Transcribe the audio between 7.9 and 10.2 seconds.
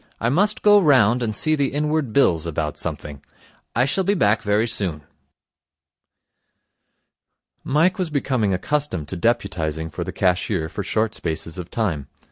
was becoming accustomed to deputizing for the